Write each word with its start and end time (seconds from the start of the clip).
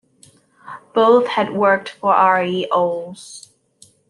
Both 0.95 1.27
had 1.27 1.53
worked 1.53 1.89
for 1.89 2.11
R. 2.15 2.43
E. 2.43 2.65
Olds. 2.71 3.51